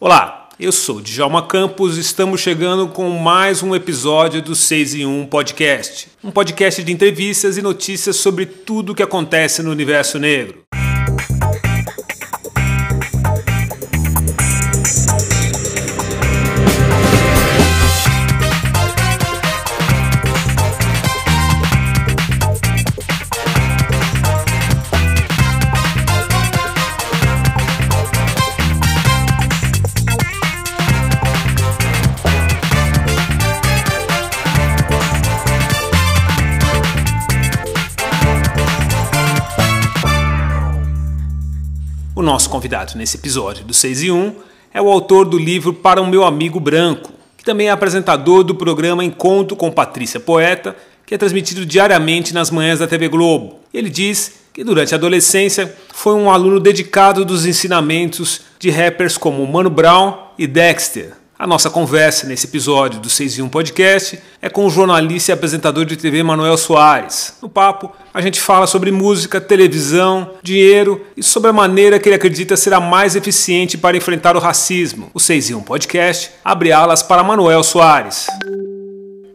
Olá, 0.00 0.48
eu 0.60 0.70
sou 0.70 1.00
Djalma 1.00 1.44
Campos 1.44 1.98
e 1.98 2.02
estamos 2.02 2.40
chegando 2.40 2.86
com 2.86 3.10
mais 3.10 3.64
um 3.64 3.74
episódio 3.74 4.40
do 4.40 4.54
6 4.54 4.94
em 4.94 5.04
1 5.04 5.26
Podcast. 5.26 6.08
Um 6.22 6.30
podcast 6.30 6.84
de 6.84 6.92
entrevistas 6.92 7.58
e 7.58 7.62
notícias 7.62 8.14
sobre 8.14 8.46
tudo 8.46 8.92
o 8.92 8.94
que 8.94 9.02
acontece 9.02 9.60
no 9.60 9.72
universo 9.72 10.16
negro. 10.16 10.62
Nosso 42.28 42.50
convidado 42.50 42.92
nesse 42.94 43.16
episódio 43.16 43.64
do 43.64 43.72
6 43.72 44.02
e 44.02 44.10
1 44.10 44.34
é 44.74 44.82
o 44.82 44.90
autor 44.90 45.24
do 45.24 45.38
livro 45.38 45.72
Para 45.72 46.02
o 46.02 46.06
Meu 46.06 46.24
Amigo 46.24 46.60
Branco, 46.60 47.10
que 47.38 47.42
também 47.42 47.68
é 47.68 47.70
apresentador 47.70 48.44
do 48.44 48.54
programa 48.54 49.02
Encontro 49.02 49.56
com 49.56 49.72
Patrícia 49.72 50.20
Poeta, 50.20 50.76
que 51.06 51.14
é 51.14 51.18
transmitido 51.18 51.64
diariamente 51.64 52.34
nas 52.34 52.50
manhãs 52.50 52.80
da 52.80 52.86
TV 52.86 53.08
Globo. 53.08 53.60
Ele 53.72 53.88
diz 53.88 54.40
que 54.52 54.62
durante 54.62 54.94
a 54.94 54.98
adolescência 54.98 55.74
foi 55.94 56.12
um 56.12 56.30
aluno 56.30 56.60
dedicado 56.60 57.24
dos 57.24 57.46
ensinamentos 57.46 58.42
de 58.58 58.68
rappers 58.68 59.16
como 59.16 59.46
Mano 59.46 59.70
Brown 59.70 60.14
e 60.38 60.46
Dexter. 60.46 61.14
A 61.38 61.46
nossa 61.46 61.70
conversa 61.70 62.26
nesse 62.26 62.48
episódio 62.48 62.98
do 62.98 63.08
6 63.08 63.38
em 63.38 63.42
1 63.42 63.48
Podcast 63.48 64.18
é 64.42 64.50
com 64.50 64.66
o 64.66 64.70
jornalista 64.70 65.30
e 65.30 65.32
apresentador 65.32 65.84
de 65.84 65.96
TV 65.96 66.20
Manuel 66.20 66.56
Soares. 66.56 67.34
No 67.40 67.48
papo, 67.48 67.92
a 68.12 68.20
gente 68.20 68.40
fala 68.40 68.66
sobre 68.66 68.90
música, 68.90 69.40
televisão, 69.40 70.32
dinheiro 70.42 71.00
e 71.16 71.22
sobre 71.22 71.50
a 71.50 71.52
maneira 71.52 72.00
que 72.00 72.08
ele 72.08 72.16
acredita 72.16 72.56
ser 72.56 72.74
a 72.74 72.80
mais 72.80 73.14
eficiente 73.14 73.78
para 73.78 73.96
enfrentar 73.96 74.34
o 74.34 74.40
racismo. 74.40 75.12
O 75.14 75.20
6 75.20 75.50
em 75.50 75.54
1 75.54 75.62
Podcast 75.62 76.32
abre 76.44 76.72
alas 76.72 77.04
para 77.04 77.22
Manuel 77.22 77.62
Soares. 77.62 78.26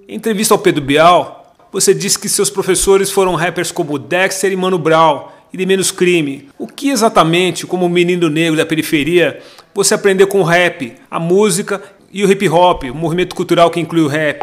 Em 0.06 0.18
entrevista 0.18 0.54
ao 0.54 0.60
Pedro 0.60 0.84
Bial, 0.84 1.56
você 1.72 1.94
disse 1.94 2.20
que 2.20 2.28
seus 2.28 2.50
professores 2.50 3.12
foram 3.12 3.34
rappers 3.36 3.72
como 3.72 3.98
Dexter 3.98 4.52
e 4.52 4.58
Mano 4.58 4.78
Brown 4.78 5.30
e 5.54 5.58
de 5.58 5.66
menos 5.66 5.92
crime. 5.92 6.50
O 6.58 6.68
que 6.68 6.90
exatamente, 6.90 7.68
como 7.68 7.88
menino 7.88 8.28
negro 8.28 8.58
da 8.58 8.66
periferia, 8.66 9.40
você 9.74 9.94
aprendeu 9.94 10.28
com 10.28 10.42
o 10.42 10.44
rap, 10.44 10.94
a 11.10 11.20
música 11.20 11.82
e 12.12 12.26
o 12.26 12.32
hip 12.32 12.50
hop, 12.50 12.84
o 12.86 12.96
movimento 12.96 13.36
cultural 13.36 13.70
que 13.70 13.80
inclui 13.80 14.02
o 14.02 14.08
rap? 14.08 14.40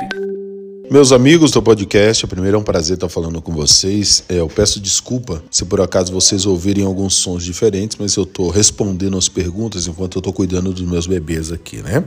Meus 0.90 1.12
amigos 1.12 1.52
do 1.52 1.62
podcast, 1.62 2.26
primeiro 2.26 2.56
é 2.56 2.60
um 2.60 2.64
prazer 2.64 2.94
estar 2.94 3.08
falando 3.08 3.40
com 3.40 3.52
vocês. 3.52 4.24
É, 4.28 4.40
eu 4.40 4.48
peço 4.48 4.80
desculpa 4.80 5.42
se 5.50 5.64
por 5.64 5.80
acaso 5.80 6.12
vocês 6.12 6.46
ouvirem 6.46 6.84
alguns 6.84 7.14
sons 7.14 7.44
diferentes, 7.44 7.96
mas 7.98 8.16
eu 8.16 8.24
estou 8.24 8.48
respondendo 8.48 9.16
as 9.16 9.28
perguntas 9.28 9.86
enquanto 9.86 10.16
eu 10.16 10.20
estou 10.20 10.32
cuidando 10.32 10.72
dos 10.72 10.82
meus 10.82 11.06
bebês 11.06 11.52
aqui, 11.52 11.76
né? 11.76 12.04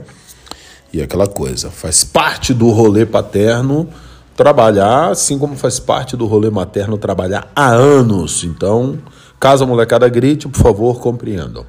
E 0.92 1.00
aquela 1.00 1.26
coisa, 1.26 1.70
faz 1.70 2.04
parte 2.04 2.52
do 2.52 2.68
rolê 2.70 3.06
paterno 3.06 3.88
trabalhar, 4.36 5.10
assim 5.10 5.38
como 5.38 5.56
faz 5.56 5.78
parte 5.78 6.16
do 6.16 6.26
rolê 6.26 6.50
materno 6.50 6.98
trabalhar 6.98 7.50
há 7.54 7.68
anos. 7.68 8.44
Então, 8.44 8.98
caso 9.38 9.64
a 9.64 9.66
molecada 9.66 10.08
grite, 10.08 10.48
por 10.48 10.60
favor, 10.60 11.00
compreendam. 11.00 11.64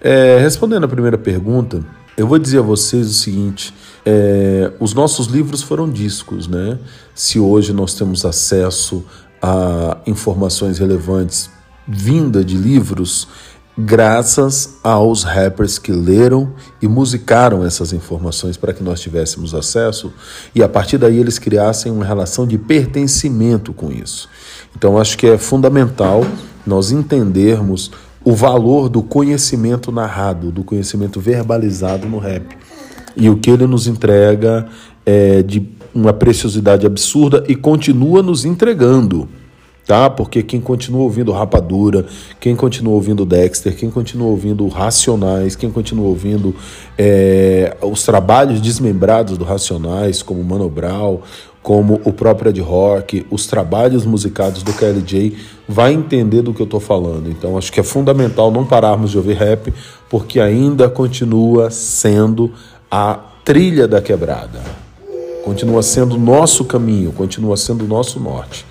É, 0.00 0.38
respondendo 0.40 0.84
a 0.84 0.88
primeira 0.88 1.18
pergunta, 1.18 1.84
eu 2.16 2.26
vou 2.26 2.38
dizer 2.38 2.58
a 2.58 2.62
vocês 2.62 3.08
o 3.08 3.12
seguinte: 3.12 3.74
é, 4.04 4.72
os 4.78 4.94
nossos 4.94 5.26
livros 5.26 5.62
foram 5.62 5.90
discos, 5.90 6.46
né? 6.46 6.78
Se 7.14 7.38
hoje 7.38 7.72
nós 7.72 7.94
temos 7.94 8.24
acesso 8.24 9.04
a 9.42 9.98
informações 10.06 10.78
relevantes 10.78 11.50
vinda 11.86 12.44
de 12.44 12.56
livros, 12.56 13.28
graças 13.78 14.78
aos 14.82 15.22
rappers 15.22 15.78
que 15.78 15.92
leram 15.92 16.52
e 16.80 16.88
musicaram 16.88 17.64
essas 17.64 17.92
informações 17.92 18.56
para 18.56 18.72
que 18.72 18.82
nós 18.82 19.00
tivéssemos 19.00 19.54
acesso 19.54 20.12
e 20.54 20.62
a 20.62 20.68
partir 20.68 20.96
daí 20.96 21.18
eles 21.18 21.38
criassem 21.38 21.92
uma 21.92 22.04
relação 22.04 22.46
de 22.46 22.56
pertencimento 22.56 23.74
com 23.74 23.92
isso. 23.92 24.28
Então 24.74 24.96
acho 24.96 25.18
que 25.18 25.26
é 25.26 25.36
fundamental 25.36 26.24
nós 26.66 26.90
entendermos 26.90 27.90
o 28.24 28.34
valor 28.34 28.88
do 28.88 29.02
conhecimento 29.02 29.92
narrado, 29.92 30.50
do 30.50 30.64
conhecimento 30.64 31.20
verbalizado 31.20 32.08
no 32.08 32.18
rap. 32.18 32.56
E 33.14 33.28
o 33.30 33.36
que 33.36 33.50
ele 33.50 33.66
nos 33.66 33.86
entrega 33.86 34.66
é 35.04 35.42
de 35.42 35.68
uma 35.94 36.12
preciosidade 36.12 36.84
absurda 36.86 37.44
e 37.46 37.54
continua 37.54 38.22
nos 38.22 38.44
entregando 38.44 39.28
tá? 39.86 40.10
Porque 40.10 40.42
quem 40.42 40.60
continua 40.60 41.02
ouvindo 41.02 41.30
Rapadura, 41.32 42.04
quem 42.40 42.56
continua 42.56 42.94
ouvindo 42.94 43.24
Dexter, 43.24 43.74
quem 43.74 43.90
continua 43.90 44.26
ouvindo 44.26 44.66
Racionais, 44.66 45.54
quem 45.54 45.70
continua 45.70 46.06
ouvindo 46.06 46.54
é, 46.98 47.76
os 47.80 48.02
trabalhos 48.02 48.60
desmembrados 48.60 49.38
do 49.38 49.44
Racionais, 49.44 50.22
como 50.22 50.42
Mano 50.42 50.68
Brown, 50.68 51.20
como 51.62 52.00
o 52.04 52.12
próprio 52.12 52.50
Ed 52.50 52.60
Rock, 52.60 53.26
os 53.30 53.46
trabalhos 53.46 54.04
musicados 54.04 54.62
do 54.62 54.72
KLJ, 54.72 55.36
vai 55.68 55.92
entender 55.92 56.42
do 56.42 56.52
que 56.52 56.62
eu 56.62 56.64
estou 56.64 56.80
falando. 56.80 57.28
Então 57.28 57.56
acho 57.56 57.72
que 57.72 57.80
é 57.80 57.82
fundamental 57.82 58.50
não 58.50 58.64
pararmos 58.64 59.10
de 59.12 59.16
ouvir 59.16 59.34
rap, 59.34 59.72
porque 60.10 60.40
ainda 60.40 60.88
continua 60.88 61.70
sendo 61.70 62.52
a 62.90 63.18
trilha 63.44 63.88
da 63.88 64.00
quebrada. 64.00 64.60
Continua 65.44 65.82
sendo 65.82 66.18
nosso 66.18 66.64
caminho, 66.64 67.12
continua 67.12 67.56
sendo 67.56 67.86
nosso 67.86 68.18
norte. 68.18 68.64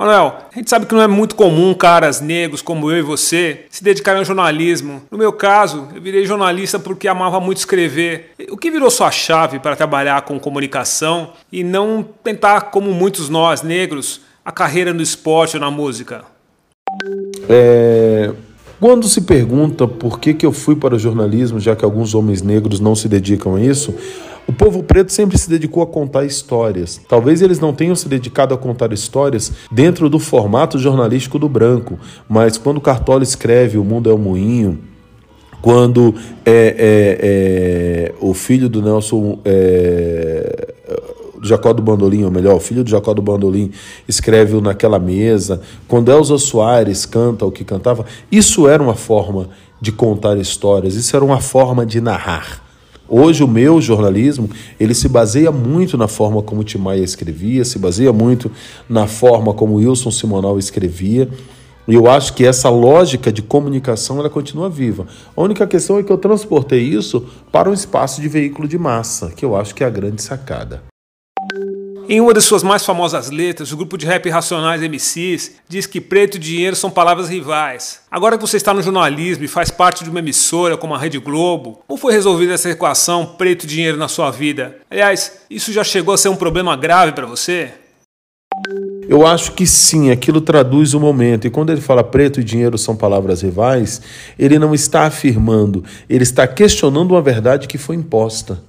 Manuel, 0.00 0.34
a 0.50 0.58
gente 0.58 0.70
sabe 0.70 0.86
que 0.86 0.94
não 0.94 1.02
é 1.02 1.06
muito 1.06 1.34
comum 1.34 1.74
caras 1.74 2.22
negros 2.22 2.62
como 2.62 2.90
eu 2.90 3.00
e 3.00 3.02
você 3.02 3.66
se 3.68 3.84
dedicarem 3.84 4.20
ao 4.20 4.24
jornalismo. 4.24 5.02
No 5.10 5.18
meu 5.18 5.30
caso, 5.30 5.88
eu 5.94 6.00
virei 6.00 6.24
jornalista 6.24 6.78
porque 6.78 7.06
amava 7.06 7.38
muito 7.38 7.58
escrever. 7.58 8.30
O 8.50 8.56
que 8.56 8.70
virou 8.70 8.90
sua 8.90 9.10
chave 9.10 9.58
para 9.58 9.76
trabalhar 9.76 10.22
com 10.22 10.40
comunicação 10.40 11.34
e 11.52 11.62
não 11.62 12.02
tentar, 12.24 12.70
como 12.70 12.94
muitos 12.94 13.28
nós 13.28 13.60
negros, 13.60 14.22
a 14.42 14.50
carreira 14.50 14.94
no 14.94 15.02
esporte 15.02 15.58
ou 15.58 15.60
na 15.60 15.70
música? 15.70 16.24
É, 17.46 18.32
quando 18.80 19.06
se 19.06 19.20
pergunta 19.20 19.86
por 19.86 20.18
que, 20.18 20.32
que 20.32 20.46
eu 20.46 20.52
fui 20.52 20.76
para 20.76 20.94
o 20.94 20.98
jornalismo, 20.98 21.60
já 21.60 21.76
que 21.76 21.84
alguns 21.84 22.14
homens 22.14 22.40
negros 22.40 22.80
não 22.80 22.94
se 22.94 23.06
dedicam 23.06 23.56
a 23.56 23.60
isso, 23.60 23.94
o 24.50 24.52
povo 24.52 24.82
preto 24.82 25.12
sempre 25.12 25.38
se 25.38 25.48
dedicou 25.48 25.80
a 25.80 25.86
contar 25.86 26.24
histórias. 26.24 27.00
Talvez 27.08 27.40
eles 27.40 27.60
não 27.60 27.72
tenham 27.72 27.94
se 27.94 28.08
dedicado 28.08 28.52
a 28.52 28.58
contar 28.58 28.92
histórias 28.92 29.52
dentro 29.70 30.10
do 30.10 30.18
formato 30.18 30.76
jornalístico 30.76 31.38
do 31.38 31.48
branco, 31.48 31.96
mas 32.28 32.58
quando 32.58 32.80
Cartola 32.80 33.22
escreve 33.22 33.78
O 33.78 33.84
Mundo 33.84 34.10
é 34.10 34.12
o 34.12 34.18
Moinho, 34.18 34.80
quando 35.62 36.12
é, 36.44 36.50
é, 36.52 38.12
é, 38.12 38.14
o 38.20 38.34
filho 38.34 38.68
do 38.68 38.82
Nelson 38.82 39.38
é, 39.44 40.74
Jacó 41.44 41.72
do 41.72 41.80
Bandolim, 41.80 42.24
ou 42.24 42.30
melhor, 42.32 42.56
o 42.56 42.60
filho 42.60 42.82
do 42.82 42.90
Jacó 42.90 43.14
do 43.14 43.22
Bandolim 43.22 43.70
escreve 44.08 44.56
o 44.56 44.60
Naquela 44.60 44.98
Mesa, 44.98 45.62
quando 45.86 46.10
Elza 46.10 46.38
Soares 46.38 47.06
canta 47.06 47.46
o 47.46 47.52
que 47.52 47.62
cantava, 47.62 48.04
isso 48.32 48.66
era 48.66 48.82
uma 48.82 48.96
forma 48.96 49.48
de 49.80 49.92
contar 49.92 50.36
histórias, 50.38 50.96
isso 50.96 51.14
era 51.14 51.24
uma 51.24 51.40
forma 51.40 51.86
de 51.86 52.00
narrar. 52.00 52.69
Hoje 53.12 53.42
o 53.42 53.48
meu 53.48 53.80
jornalismo, 53.80 54.48
ele 54.78 54.94
se 54.94 55.08
baseia 55.08 55.50
muito 55.50 55.98
na 55.98 56.06
forma 56.06 56.40
como 56.42 56.62
Timaya 56.62 57.02
escrevia, 57.02 57.64
se 57.64 57.76
baseia 57.76 58.12
muito 58.12 58.52
na 58.88 59.08
forma 59.08 59.52
como 59.52 59.74
Wilson 59.74 60.12
Simonal 60.12 60.60
escrevia. 60.60 61.28
E 61.88 61.94
eu 61.94 62.08
acho 62.08 62.34
que 62.34 62.46
essa 62.46 62.70
lógica 62.70 63.32
de 63.32 63.42
comunicação 63.42 64.20
ela 64.20 64.30
continua 64.30 64.70
viva. 64.70 65.08
A 65.36 65.42
única 65.42 65.66
questão 65.66 65.98
é 65.98 66.04
que 66.04 66.12
eu 66.12 66.18
transportei 66.18 66.82
isso 66.82 67.26
para 67.50 67.68
um 67.68 67.74
espaço 67.74 68.20
de 68.20 68.28
veículo 68.28 68.68
de 68.68 68.78
massa, 68.78 69.32
que 69.34 69.44
eu 69.44 69.56
acho 69.56 69.74
que 69.74 69.82
é 69.82 69.88
a 69.88 69.90
grande 69.90 70.22
sacada. 70.22 70.89
Em 72.08 72.20
uma 72.20 72.34
de 72.34 72.40
suas 72.40 72.62
mais 72.62 72.84
famosas 72.84 73.30
letras, 73.30 73.72
o 73.72 73.76
grupo 73.76 73.96
de 73.96 74.06
rap 74.06 74.28
Racionais 74.28 74.82
MCs 74.82 75.52
diz 75.68 75.86
que 75.86 76.00
preto 76.00 76.36
e 76.36 76.40
dinheiro 76.40 76.74
são 76.74 76.90
palavras 76.90 77.28
rivais. 77.28 78.00
Agora 78.10 78.36
que 78.36 78.42
você 78.42 78.56
está 78.56 78.74
no 78.74 78.82
jornalismo 78.82 79.44
e 79.44 79.48
faz 79.48 79.70
parte 79.70 80.02
de 80.02 80.10
uma 80.10 80.18
emissora 80.18 80.76
como 80.76 80.94
a 80.94 80.98
Rede 80.98 81.18
Globo, 81.18 81.82
como 81.86 81.98
foi 81.98 82.12
resolvida 82.12 82.54
essa 82.54 82.70
equação 82.70 83.26
preto 83.38 83.64
e 83.64 83.66
dinheiro 83.66 83.96
na 83.96 84.08
sua 84.08 84.30
vida? 84.30 84.78
Aliás, 84.90 85.42
isso 85.48 85.72
já 85.72 85.84
chegou 85.84 86.14
a 86.14 86.18
ser 86.18 86.28
um 86.28 86.36
problema 86.36 86.76
grave 86.76 87.12
para 87.12 87.26
você? 87.26 87.70
Eu 89.08 89.26
acho 89.26 89.52
que 89.52 89.66
sim, 89.66 90.10
aquilo 90.10 90.40
traduz 90.40 90.94
o 90.94 91.00
momento. 91.00 91.46
E 91.46 91.50
quando 91.50 91.70
ele 91.70 91.80
fala 91.80 92.04
preto 92.04 92.40
e 92.40 92.44
dinheiro 92.44 92.76
são 92.76 92.96
palavras 92.96 93.42
rivais, 93.42 94.00
ele 94.38 94.58
não 94.58 94.74
está 94.74 95.02
afirmando, 95.02 95.84
ele 96.08 96.22
está 96.22 96.46
questionando 96.46 97.12
uma 97.12 97.22
verdade 97.22 97.66
que 97.66 97.78
foi 97.78 97.96
imposta. 97.96 98.62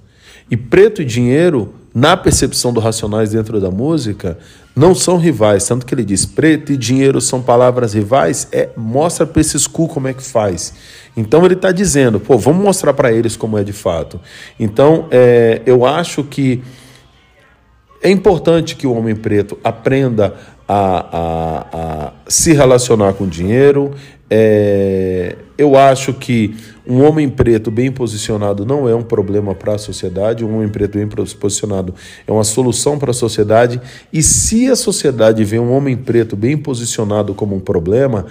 E 0.50 0.58
preto 0.58 1.02
e 1.02 1.06
dinheiro 1.06 1.74
na 1.94 2.16
percepção 2.16 2.72
do 2.72 2.80
Racionais 2.80 3.32
dentro 3.32 3.60
da 3.60 3.70
música, 3.70 4.38
não 4.76 4.96
são 4.96 5.18
rivais. 5.18 5.66
Tanto 5.66 5.86
que 5.86 5.94
ele 5.94 6.06
diz: 6.06 6.26
preto 6.26 6.72
e 6.72 6.78
dinheiro 6.78 7.20
são 7.20 7.42
palavras 7.42 7.94
rivais. 7.94 8.48
É, 8.52 8.70
mostra 8.78 9.26
para 9.26 9.42
esses 9.42 9.68
cu 9.68 9.88
como 9.88 10.08
é 10.08 10.14
que 10.14 10.24
faz. 10.24 10.74
Então 11.16 11.46
ele 11.46 11.56
está 11.56 11.72
dizendo: 11.72 12.20
pô, 12.20 12.38
vamos 12.38 12.64
mostrar 12.64 12.94
para 12.94 13.12
eles 13.12 13.36
como 13.36 13.58
é 13.58 13.64
de 13.64 13.74
fato. 13.74 14.20
Então 14.60 15.08
é, 15.12 15.62
eu 15.66 15.86
acho 15.86 16.24
que 16.24 16.64
é 18.02 18.10
importante 18.10 18.76
que 18.76 18.88
o 18.88 18.94
homem 18.94 19.16
preto 19.16 19.58
aprenda 19.64 20.34
a, 20.68 21.06
a, 21.12 21.68
a 21.74 22.14
se 22.28 22.54
relacionar 22.54 23.14
com 23.14 23.28
dinheiro. 23.28 23.94
É, 24.30 25.36
eu 25.58 25.76
acho 25.76 26.14
que 26.14 26.56
um 26.92 27.08
homem 27.08 27.30
preto 27.30 27.72
bem 27.72 27.90
posicionado 27.90 28.66
não 28.66 28.90
é 28.90 28.94
um 28.94 29.02
problema 29.02 29.56
para 29.56 29.76
a 29.76 29.78
sociedade, 29.78 30.44
um 30.44 30.58
homem 30.58 30.68
preto 30.68 30.98
bem 30.98 31.08
posicionado 31.08 31.96
é 32.28 32.30
uma 32.30 32.44
solução 32.44 33.00
para 33.00 33.12
a 33.12 33.14
sociedade. 33.14 33.80
E 34.12 34.22
se 34.22 34.70
a 34.70 34.76
sociedade 34.76 35.42
vê 35.46 35.58
um 35.58 35.72
homem 35.72 35.96
preto 35.96 36.36
bem 36.36 36.58
posicionado 36.58 37.34
como 37.34 37.56
um 37.56 37.62
problema, 37.62 38.26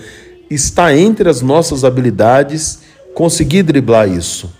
está 0.50 0.94
entre 0.94 1.26
as 1.26 1.40
nossas 1.40 1.84
habilidades 1.84 2.80
conseguir 3.14 3.62
driblar 3.62 4.06
isso. 4.06 4.52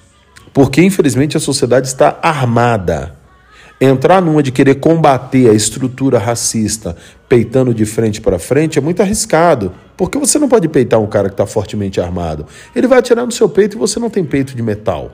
Porque, 0.50 0.82
infelizmente, 0.82 1.36
a 1.36 1.40
sociedade 1.40 1.86
está 1.86 2.18
armada. 2.22 3.14
Entrar 3.78 4.22
numa 4.22 4.42
de 4.42 4.50
querer 4.50 4.76
combater 4.76 5.50
a 5.50 5.52
estrutura 5.52 6.18
racista 6.18 6.96
peitando 7.28 7.74
de 7.74 7.84
frente 7.84 8.18
para 8.18 8.38
frente 8.38 8.78
é 8.78 8.80
muito 8.80 9.02
arriscado, 9.02 9.72
porque 10.00 10.16
você 10.16 10.38
não 10.38 10.48
pode 10.48 10.66
peitar 10.66 10.98
um 10.98 11.06
cara 11.06 11.28
que 11.28 11.34
está 11.34 11.44
fortemente 11.44 12.00
armado. 12.00 12.46
Ele 12.74 12.86
vai 12.86 13.00
atirar 13.00 13.26
no 13.26 13.30
seu 13.30 13.50
peito 13.50 13.76
e 13.76 13.78
você 13.78 14.00
não 14.00 14.08
tem 14.08 14.24
peito 14.24 14.56
de 14.56 14.62
metal. 14.62 15.12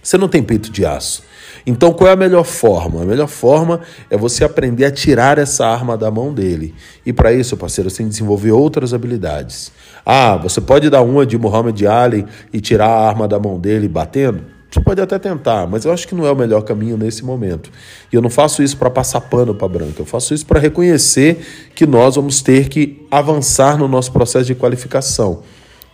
Você 0.00 0.16
não 0.16 0.28
tem 0.28 0.40
peito 0.40 0.70
de 0.70 0.86
aço. 0.86 1.24
Então, 1.66 1.92
qual 1.92 2.08
é 2.08 2.12
a 2.12 2.16
melhor 2.16 2.44
forma? 2.44 3.02
A 3.02 3.04
melhor 3.04 3.26
forma 3.26 3.80
é 4.08 4.16
você 4.16 4.44
aprender 4.44 4.84
a 4.84 4.92
tirar 4.92 5.36
essa 5.36 5.66
arma 5.66 5.98
da 5.98 6.12
mão 6.12 6.32
dele. 6.32 6.76
E 7.04 7.12
para 7.12 7.32
isso, 7.32 7.56
parceiro, 7.56 7.90
você 7.90 7.96
tem 7.96 8.06
que 8.06 8.12
desenvolver 8.12 8.52
outras 8.52 8.94
habilidades. 8.94 9.72
Ah, 10.06 10.36
você 10.36 10.60
pode 10.60 10.88
dar 10.88 11.02
uma 11.02 11.26
de 11.26 11.36
Muhammad 11.36 11.84
Ali 11.84 12.24
e 12.52 12.60
tirar 12.60 12.86
a 12.86 13.08
arma 13.08 13.26
da 13.26 13.40
mão 13.40 13.58
dele 13.58 13.88
batendo? 13.88 14.57
Você 14.70 14.80
pode 14.80 15.00
até 15.00 15.18
tentar, 15.18 15.66
mas 15.66 15.84
eu 15.84 15.92
acho 15.92 16.06
que 16.06 16.14
não 16.14 16.26
é 16.26 16.30
o 16.30 16.36
melhor 16.36 16.62
caminho 16.62 16.96
nesse 16.96 17.24
momento. 17.24 17.70
E 18.12 18.16
eu 18.16 18.20
não 18.20 18.28
faço 18.28 18.62
isso 18.62 18.76
para 18.76 18.90
passar 18.90 19.20
pano 19.22 19.54
para 19.54 19.66
branca, 19.66 20.00
eu 20.00 20.06
faço 20.06 20.34
isso 20.34 20.44
para 20.44 20.60
reconhecer 20.60 21.70
que 21.74 21.86
nós 21.86 22.16
vamos 22.16 22.42
ter 22.42 22.68
que 22.68 23.06
avançar 23.10 23.78
no 23.78 23.88
nosso 23.88 24.12
processo 24.12 24.46
de 24.46 24.54
qualificação 24.54 25.42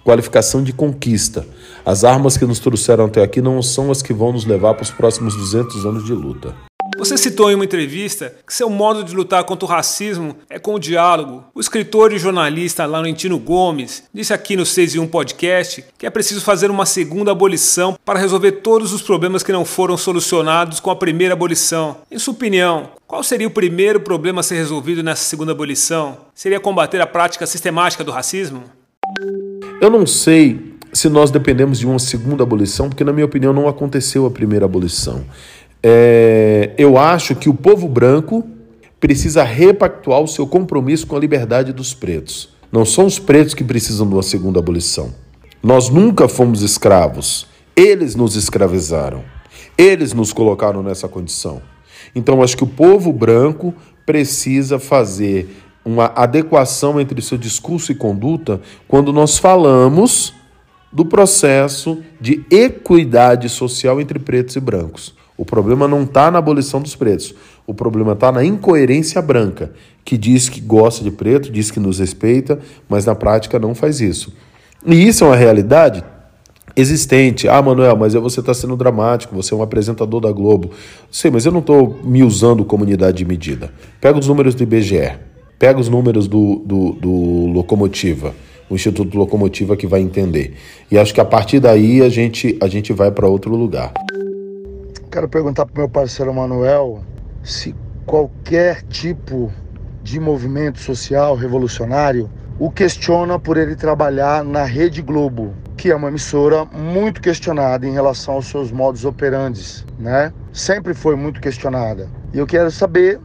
qualificação 0.05 0.63
de 0.63 0.73
conquista. 0.73 1.47
As 1.85 2.05
armas 2.05 2.37
que 2.37 2.45
nos 2.45 2.59
trouxeram 2.59 3.07
até 3.07 3.23
aqui 3.23 3.41
não 3.41 3.63
são 3.63 3.91
as 3.91 4.03
que 4.03 4.13
vão 4.13 4.33
nos 4.33 4.45
levar 4.45 4.75
para 4.75 4.83
os 4.83 4.91
próximos 4.91 5.35
200 5.35 5.87
anos 5.87 6.05
de 6.05 6.13
luta. 6.13 6.55
Você 6.97 7.19
citou 7.19 7.51
em 7.51 7.55
uma 7.55 7.65
entrevista 7.65 8.35
que 8.47 8.55
seu 8.55 8.71
modo 8.71 9.03
de 9.03 9.15
lutar 9.15 9.43
contra 9.45 9.67
o 9.67 9.69
racismo 9.69 10.37
é 10.49 10.59
com 10.59 10.75
o 10.75 10.79
diálogo. 10.79 11.45
O 11.55 11.61
escritor 11.61 12.13
e 12.13 12.19
jornalista 12.19 12.87
Laurentino 12.87 13.39
Gomes 13.39 14.05
disse 14.15 14.33
aqui 14.33 14.57
no 14.57 14.65
6 14.65 14.95
e 14.95 14.99
1 15.01 15.07
podcast 15.09 15.85
que 15.99 16.07
é 16.07 16.11
preciso 16.11 16.41
fazer 16.41 16.71
uma 16.71 16.87
segunda 16.87 17.33
abolição 17.33 17.99
para 18.05 18.21
resolver 18.21 18.53
todos 18.53 18.93
os 18.93 19.03
problemas 19.03 19.43
que 19.43 19.53
não 19.53 19.65
foram 19.65 19.97
solucionados 19.97 20.79
com 20.79 20.91
a 20.91 20.97
primeira 20.97 21.35
abolição. 21.35 21.97
Em 22.11 22.19
sua 22.19 22.35
opinião, 22.35 22.91
qual 23.07 23.23
seria 23.25 23.49
o 23.49 23.51
primeiro 23.51 24.01
problema 24.01 24.41
a 24.41 24.45
ser 24.45 24.57
resolvido 24.57 25.03
nessa 25.03 25.25
segunda 25.25 25.53
abolição? 25.53 26.19
Seria 26.35 26.61
combater 26.61 27.01
a 27.01 27.07
prática 27.07 27.47
sistemática 27.47 28.05
do 28.05 28.13
racismo? 28.13 28.63
Eu 29.81 29.91
não 29.91 30.07
sei 30.07 30.75
se 30.93 31.09
nós 31.09 31.31
dependemos 31.31 31.79
de 31.79 31.87
uma 31.87 31.99
segunda 31.99 32.45
abolição, 32.45 32.89
porque, 32.89 33.03
na 33.03 33.13
minha 33.13 33.27
opinião, 33.27 33.53
não 33.53 33.69
aconteceu 33.69 34.25
a 34.27 34.31
primeira 34.31 34.65
abolição. 34.65 35.25
É, 35.87 36.71
eu 36.79 36.97
acho 36.97 37.35
que 37.35 37.51
o 37.51 37.53
povo 37.53 37.87
branco 37.87 38.43
precisa 38.99 39.45
repactuar 39.45 40.19
o 40.23 40.27
seu 40.27 40.47
compromisso 40.47 41.07
com 41.07 41.15
a 41.15 41.21
liberdade 41.21 41.75
dos 41.75 41.93
pretos. 41.93 42.49
Não 42.73 42.87
são 42.87 43.05
os 43.05 43.19
pretos 43.19 43.53
que 43.53 43.63
precisam 43.63 44.09
de 44.09 44.15
uma 44.15 44.23
segunda 44.23 44.59
abolição. 44.59 45.13
Nós 45.63 45.91
nunca 45.91 46.27
fomos 46.27 46.63
escravos. 46.63 47.47
Eles 47.77 48.15
nos 48.15 48.35
escravizaram. 48.35 49.23
Eles 49.77 50.15
nos 50.15 50.33
colocaram 50.33 50.83
nessa 50.83 51.07
condição. 51.07 51.61
Então, 52.15 52.43
acho 52.43 52.57
que 52.57 52.65
o 52.65 52.69
povo 52.69 53.13
branco 53.13 53.75
precisa 54.07 54.79
fazer 54.79 55.55
uma 55.85 56.07
adequação 56.17 56.99
entre 56.99 57.21
seu 57.21 57.37
discurso 57.37 57.93
e 57.93 57.95
conduta 57.95 58.59
quando 58.89 59.13
nós 59.13 59.37
falamos 59.37 60.33
do 60.91 61.05
processo 61.05 62.03
de 62.19 62.43
equidade 62.51 63.51
social 63.51 64.01
entre 64.01 64.19
pretos 64.19 64.57
e 64.57 64.61
brancos. 64.61 65.15
O 65.37 65.45
problema 65.45 65.89
não 65.89 66.03
está 66.03 66.31
na 66.31 66.39
abolição 66.39 66.81
dos 66.81 66.95
pretos. 66.95 67.35
O 67.67 67.75
problema 67.75 68.13
está 68.13 68.31
na 68.31 68.45
incoerência 68.45 69.21
branca, 69.21 69.73
que 70.05 70.17
diz 70.17 70.49
que 70.49 70.61
gosta 70.61 71.03
de 71.03 71.11
preto, 71.11 71.51
diz 71.51 71.71
que 71.71 71.81
nos 71.81 71.99
respeita, 71.99 72.59
mas 72.89 73.05
na 73.05 73.15
prática 73.15 73.59
não 73.59 73.75
faz 73.75 74.01
isso. 74.01 74.33
E 74.87 75.07
isso 75.07 75.25
é 75.25 75.29
uma 75.29 75.37
realidade 75.37 76.05
existente. 76.77 77.49
Ah, 77.49 77.61
Manuel, 77.63 77.97
mas 77.97 78.15
você 78.15 78.41
está 78.41 78.53
sendo 78.53 78.77
dramático, 78.77 79.35
você 79.35 79.55
é 79.55 79.57
um 79.57 79.63
apresentador 79.63 80.21
da 80.21 80.31
Globo. 80.31 80.71
Sei, 81.11 81.31
mas 81.31 81.47
eu 81.47 81.53
não 81.53 81.61
estou 81.61 81.99
me 82.05 82.23
usando 82.23 82.65
como 82.65 82.85
unidade 82.85 83.19
de 83.19 83.25
medida. 83.25 83.73
Pega 84.01 84.19
os 84.19 84.29
números 84.29 84.55
do 84.55 84.63
IBGE, 84.63 85.13
pega 85.59 85.81
os 85.81 85.89
números 85.89 86.29
do, 86.29 86.63
do, 86.65 86.93
do 86.93 87.13
Locomotiva, 87.53 88.35
o 88.69 88.75
Instituto 88.75 89.17
Locomotiva 89.17 89.77
que 89.77 89.87
vai 89.87 90.01
entender. 90.01 90.55
E 90.91 90.99
acho 90.99 91.15
que 91.15 91.21
a 91.21 91.25
partir 91.25 91.61
daí 91.61 92.03
a 92.03 92.09
gente, 92.09 92.57
a 92.61 92.69
gente 92.69 92.93
vai 92.93 93.11
para 93.11 93.27
outro 93.27 93.55
lugar. 93.55 93.93
Quero 95.15 95.29
perguntar 95.29 95.65
para 95.67 95.83
meu 95.83 95.89
parceiro 95.89 96.35
Manuel 96.35 97.01
se 97.41 97.73
qualquer 98.05 98.83
tipo 98.83 99.49
de 100.03 100.19
movimento 100.19 100.81
social 100.81 101.37
revolucionário 101.37 102.29
o 102.59 102.69
questiona 102.69 103.39
por 103.39 103.57
ele 103.57 103.77
trabalhar 103.77 104.43
na 104.43 104.65
Rede 104.65 105.01
Globo, 105.03 105.55
que 105.77 105.93
é 105.93 105.95
uma 105.95 106.09
emissora 106.09 106.65
muito 106.65 107.21
questionada 107.21 107.87
em 107.87 107.93
relação 107.93 108.35
aos 108.35 108.49
seus 108.49 108.73
modos 108.73 109.05
operantes, 109.05 109.87
né? 110.01 110.33
Sempre 110.53 110.93
foi 110.95 111.15
muito 111.15 111.41
questionada. 111.41 112.11
E 112.33 112.39
eu 112.39 112.47
quero 112.47 112.73
saber 112.73 113.21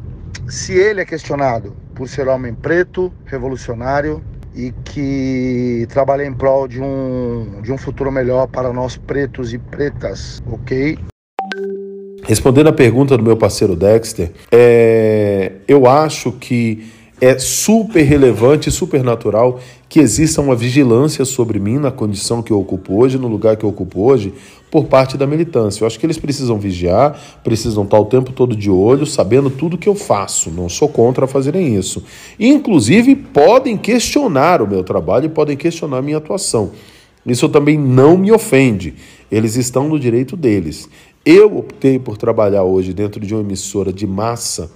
se 0.47 0.73
ele 0.73 1.01
é 1.01 1.05
questionado 1.05 1.75
por 1.95 2.07
ser 2.07 2.27
homem 2.27 2.53
preto, 2.53 3.11
revolucionário 3.25 4.23
e 4.53 4.71
que 4.85 5.87
trabalha 5.89 6.23
em 6.23 6.33
prol 6.35 6.67
de 6.67 6.79
um, 6.79 7.63
de 7.63 7.73
um 7.73 7.79
futuro 7.79 8.11
melhor 8.11 8.45
para 8.45 8.71
nós 8.71 8.95
pretos 8.95 9.55
e 9.55 9.57
pretas, 9.57 10.39
ok? 10.45 10.99
Respondendo 12.29 12.67
a 12.67 12.71
pergunta 12.71 13.17
do 13.17 13.23
meu 13.23 13.35
parceiro 13.35 13.75
Dexter, 13.75 14.31
é, 14.51 15.53
eu 15.67 15.87
acho 15.87 16.31
que 16.33 16.85
é 17.19 17.39
super 17.39 18.03
relevante 18.03 18.69
e 18.69 18.71
super 18.71 19.03
natural 19.03 19.59
que 19.89 19.99
exista 19.99 20.39
uma 20.39 20.55
vigilância 20.55 21.25
sobre 21.25 21.57
mim 21.57 21.79
na 21.79 21.89
condição 21.89 22.43
que 22.43 22.53
eu 22.53 22.59
ocupo 22.59 23.01
hoje, 23.01 23.17
no 23.17 23.27
lugar 23.27 23.57
que 23.57 23.65
eu 23.65 23.69
ocupo 23.69 24.03
hoje, 24.03 24.31
por 24.69 24.85
parte 24.85 25.17
da 25.17 25.25
militância. 25.25 25.81
Eu 25.81 25.87
acho 25.87 25.99
que 25.99 26.05
eles 26.05 26.19
precisam 26.19 26.59
vigiar, 26.59 27.19
precisam 27.43 27.83
estar 27.83 27.99
o 27.99 28.05
tempo 28.05 28.31
todo 28.31 28.55
de 28.55 28.69
olho, 28.69 29.07
sabendo 29.07 29.49
tudo 29.49 29.75
que 29.75 29.89
eu 29.89 29.95
faço. 29.95 30.51
Não 30.51 30.69
sou 30.69 30.87
contra 30.87 31.25
fazerem 31.25 31.75
isso. 31.75 32.03
Inclusive, 32.39 33.15
podem 33.15 33.75
questionar 33.75 34.61
o 34.61 34.67
meu 34.67 34.83
trabalho 34.83 35.25
e 35.25 35.29
podem 35.29 35.57
questionar 35.57 35.97
a 35.97 36.01
minha 36.03 36.17
atuação. 36.17 36.73
Isso 37.25 37.49
também 37.49 37.77
não 37.77 38.17
me 38.17 38.31
ofende. 38.31 38.95
Eles 39.31 39.55
estão 39.55 39.87
no 39.87 39.99
direito 39.99 40.35
deles. 40.35 40.89
Eu 41.25 41.57
optei 41.57 41.99
por 41.99 42.17
trabalhar 42.17 42.63
hoje 42.63 42.93
dentro 42.93 43.19
de 43.19 43.33
uma 43.35 43.41
emissora 43.41 43.91
de 43.91 44.07
massa, 44.07 44.71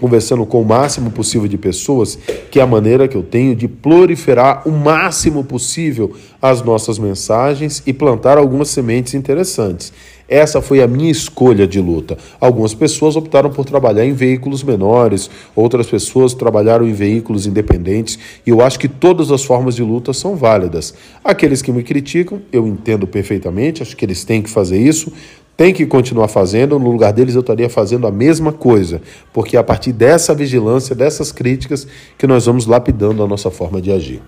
conversando 0.00 0.44
com 0.44 0.60
o 0.60 0.64
máximo 0.64 1.10
possível 1.10 1.46
de 1.46 1.56
pessoas, 1.56 2.18
que 2.50 2.58
é 2.58 2.62
a 2.62 2.66
maneira 2.66 3.06
que 3.06 3.16
eu 3.16 3.22
tenho 3.22 3.54
de 3.54 3.68
proliferar 3.68 4.66
o 4.66 4.72
máximo 4.72 5.44
possível 5.44 6.12
as 6.42 6.62
nossas 6.62 6.98
mensagens 6.98 7.82
e 7.86 7.92
plantar 7.92 8.38
algumas 8.38 8.70
sementes 8.70 9.14
interessantes. 9.14 9.92
Essa 10.28 10.62
foi 10.62 10.82
a 10.82 10.86
minha 10.86 11.10
escolha 11.10 11.66
de 11.66 11.80
luta. 11.80 12.16
Algumas 12.40 12.72
pessoas 12.74 13.16
optaram 13.16 13.50
por 13.50 13.64
trabalhar 13.64 14.04
em 14.04 14.12
veículos 14.12 14.62
menores, 14.62 15.30
outras 15.54 15.86
pessoas 15.86 16.34
trabalharam 16.34 16.86
em 16.86 16.92
veículos 16.92 17.46
independentes, 17.46 18.18
e 18.46 18.50
eu 18.50 18.60
acho 18.60 18.78
que 18.78 18.88
todas 18.88 19.30
as 19.30 19.44
formas 19.44 19.74
de 19.74 19.82
luta 19.82 20.12
são 20.12 20.36
válidas. 20.36 20.94
Aqueles 21.22 21.60
que 21.60 21.72
me 21.72 21.82
criticam, 21.82 22.40
eu 22.52 22.66
entendo 22.66 23.06
perfeitamente, 23.06 23.82
acho 23.82 23.96
que 23.96 24.04
eles 24.04 24.24
têm 24.24 24.42
que 24.42 24.50
fazer 24.50 24.78
isso 24.78 25.12
tem 25.56 25.72
que 25.72 25.86
continuar 25.86 26.28
fazendo, 26.28 26.78
no 26.78 26.90
lugar 26.90 27.12
deles 27.12 27.34
eu 27.34 27.40
estaria 27.40 27.70
fazendo 27.70 28.06
a 28.06 28.10
mesma 28.10 28.52
coisa, 28.52 29.00
porque 29.32 29.56
é 29.56 29.60
a 29.60 29.64
partir 29.64 29.92
dessa 29.92 30.34
vigilância, 30.34 30.96
dessas 30.96 31.30
críticas, 31.30 31.86
que 32.18 32.26
nós 32.26 32.46
vamos 32.46 32.66
lapidando 32.66 33.22
a 33.22 33.28
nossa 33.28 33.50
forma 33.50 33.80
de 33.80 33.92
agir. 33.92 34.20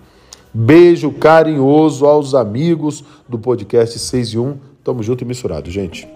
Beijo 0.54 1.10
carinhoso 1.10 2.06
aos 2.06 2.34
amigos 2.34 3.04
do 3.28 3.38
podcast 3.38 3.98
6 3.98 4.28
e 4.28 4.38
1. 4.38 4.56
Tamo 4.86 5.02
junto 5.02 5.24
e 5.24 5.24
misturado, 5.24 5.68
gente. 5.68 6.06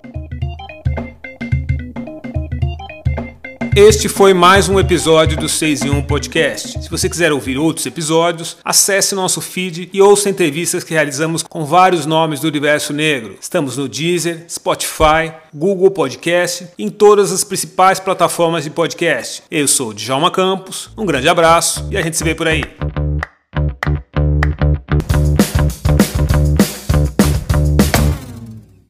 Este 3.75 4.09
foi 4.09 4.33
mais 4.33 4.69
um 4.69 4.79
episódio 4.79 5.37
do 5.37 5.49
6 5.49 5.83
em 5.83 5.91
1 5.91 6.03
Podcast. 6.03 6.81
Se 6.81 6.89
você 6.89 7.09
quiser 7.09 7.33
ouvir 7.33 7.59
outros 7.59 7.85
episódios, 7.87 8.59
acesse 8.65 9.13
nosso 9.13 9.41
feed 9.41 9.91
e 9.93 10.01
ouça 10.01 10.31
entrevistas 10.31 10.85
que 10.85 10.95
realizamos 10.95 11.43
com 11.43 11.65
vários 11.65 12.07
nomes 12.07 12.39
do 12.39 12.47
universo 12.47 12.93
negro. 12.93 13.37
Estamos 13.41 13.77
no 13.77 13.89
Deezer, 13.89 14.45
Spotify, 14.49 15.33
Google 15.53 15.91
Podcast 15.91 16.69
e 16.79 16.85
em 16.85 16.91
todas 16.91 17.33
as 17.33 17.43
principais 17.43 17.99
plataformas 17.99 18.63
de 18.63 18.71
podcast. 18.71 19.43
Eu 19.51 19.67
sou 19.67 19.93
Djalma 19.93 20.31
Campos, 20.31 20.91
um 20.97 21.05
grande 21.05 21.29
abraço 21.29 21.89
e 21.91 21.97
a 21.97 22.03
gente 22.03 22.17
se 22.17 22.23
vê 22.23 22.37
por 22.37 22.47
aí. 22.47 22.63